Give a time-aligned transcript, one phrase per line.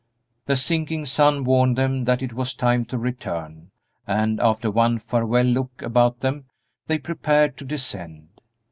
[0.47, 3.69] The sinking sun warned them that it was time to return,
[4.07, 6.45] and, after one farewell look about them,
[6.87, 8.29] they prepared to descend.